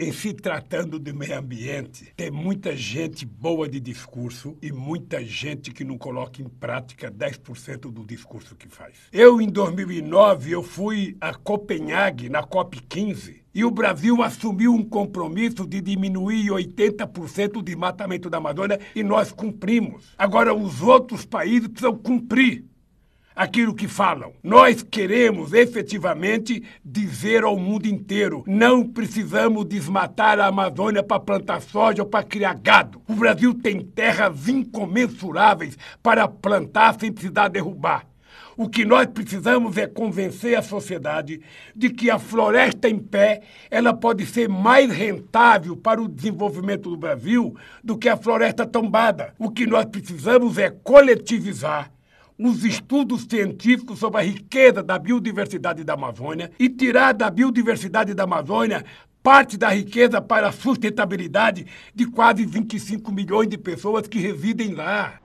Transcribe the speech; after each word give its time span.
Em 0.00 0.12
se 0.12 0.32
tratando 0.32 0.96
de 0.96 1.12
meio 1.12 1.36
ambiente, 1.36 2.12
tem 2.16 2.30
muita 2.30 2.76
gente 2.76 3.26
boa 3.26 3.68
de 3.68 3.80
discurso 3.80 4.56
e 4.62 4.70
muita 4.70 5.24
gente 5.24 5.72
que 5.72 5.82
não 5.82 5.98
coloca 5.98 6.40
em 6.40 6.48
prática 6.48 7.10
10% 7.10 7.90
do 7.90 8.04
discurso 8.04 8.54
que 8.54 8.68
faz. 8.68 8.94
Eu, 9.12 9.40
em 9.40 9.48
2009, 9.48 10.52
eu 10.52 10.62
fui 10.62 11.16
a 11.20 11.34
Copenhague, 11.34 12.28
na 12.28 12.44
COP15, 12.44 13.38
e 13.52 13.64
o 13.64 13.72
Brasil 13.72 14.22
assumiu 14.22 14.72
um 14.72 14.84
compromisso 14.84 15.66
de 15.66 15.80
diminuir 15.80 16.46
80% 16.50 17.56
o 17.56 17.62
desmatamento 17.62 18.30
da 18.30 18.38
Amazônia 18.38 18.78
e 18.94 19.02
nós 19.02 19.32
cumprimos. 19.32 20.14
Agora, 20.16 20.54
os 20.54 20.80
outros 20.80 21.24
países 21.24 21.66
precisam 21.66 21.98
cumprir 21.98 22.64
aquilo 23.38 23.72
que 23.72 23.86
falam. 23.86 24.32
Nós 24.42 24.82
queremos 24.82 25.52
efetivamente 25.52 26.64
dizer 26.84 27.44
ao 27.44 27.56
mundo 27.56 27.86
inteiro: 27.86 28.42
não 28.48 28.84
precisamos 28.84 29.64
desmatar 29.64 30.40
a 30.40 30.46
Amazônia 30.46 31.04
para 31.04 31.20
plantar 31.20 31.62
soja 31.62 32.02
ou 32.02 32.08
para 32.08 32.24
criar 32.24 32.54
gado. 32.54 33.00
O 33.08 33.14
Brasil 33.14 33.54
tem 33.54 33.80
terras 33.80 34.48
incomensuráveis 34.48 35.78
para 36.02 36.26
plantar 36.26 36.96
sem 36.98 37.12
precisar 37.12 37.46
derrubar. 37.46 38.04
O 38.56 38.68
que 38.68 38.84
nós 38.84 39.06
precisamos 39.06 39.76
é 39.76 39.86
convencer 39.86 40.58
a 40.58 40.62
sociedade 40.62 41.40
de 41.76 41.90
que 41.90 42.10
a 42.10 42.18
floresta 42.18 42.88
em 42.88 42.98
pé 42.98 43.42
ela 43.70 43.94
pode 43.94 44.26
ser 44.26 44.48
mais 44.48 44.90
rentável 44.90 45.76
para 45.76 46.02
o 46.02 46.08
desenvolvimento 46.08 46.90
do 46.90 46.96
Brasil 46.96 47.54
do 47.84 47.96
que 47.96 48.08
a 48.08 48.16
floresta 48.16 48.66
tombada. 48.66 49.32
O 49.38 49.48
que 49.48 49.64
nós 49.64 49.84
precisamos 49.84 50.58
é 50.58 50.70
coletivizar 50.70 51.92
os 52.38 52.64
estudos 52.64 53.26
científicos 53.28 53.98
sobre 53.98 54.20
a 54.20 54.24
riqueza 54.24 54.82
da 54.82 54.98
biodiversidade 54.98 55.82
da 55.82 55.94
Amazônia 55.94 56.50
e 56.58 56.68
tirar 56.68 57.12
da 57.12 57.28
biodiversidade 57.28 58.14
da 58.14 58.24
Amazônia 58.24 58.84
parte 59.22 59.56
da 59.56 59.68
riqueza 59.70 60.20
para 60.20 60.48
a 60.48 60.52
sustentabilidade 60.52 61.66
de 61.94 62.06
quase 62.06 62.46
25 62.46 63.10
milhões 63.10 63.48
de 63.48 63.58
pessoas 63.58 64.06
que 64.06 64.18
residem 64.18 64.74
lá. 64.74 65.20